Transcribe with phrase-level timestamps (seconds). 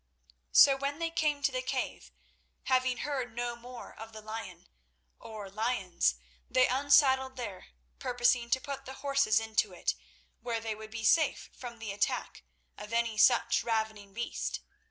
[0.51, 2.11] So when they came to the cave,
[2.63, 4.67] having heard no more of the lion,
[5.19, 6.15] or lions,
[6.49, 7.67] they unsaddled there,
[7.99, 9.93] purposing to put the horses into it,
[10.39, 12.41] where they would be safe from the attack
[12.79, 14.61] of any such ravening beast.